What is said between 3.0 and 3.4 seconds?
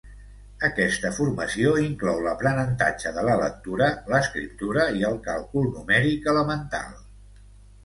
de la